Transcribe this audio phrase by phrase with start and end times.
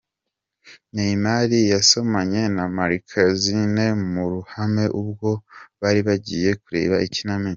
[0.95, 5.29] Neymar yasomanye na Marquezine mu ruhame ubwo
[5.81, 7.49] bari bagiye kureba ikinamico.